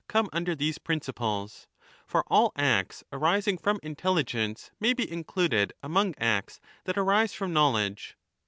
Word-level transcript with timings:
1214^ 0.01 0.07
ETHICA 0.07 0.09
P:UDEMIA 0.09 0.13
come 0.13 0.29
under 0.33 0.55
these 0.55 0.77
principles— 0.79 1.67
for 2.07 2.23
all 2.25 2.51
acts 2.55 3.03
arising 3.13 3.55
from 3.55 3.77
tntelli 3.81 4.15
30 4.15 4.23
gence 4.37 4.71
may 4.79 4.93
be 4.93 5.11
included 5.11 5.73
among 5.83 6.15
acts 6.17 6.59
that 6.85 6.97
arise 6.97 7.35
from 7.35 7.53
knowledge. 7.53 8.17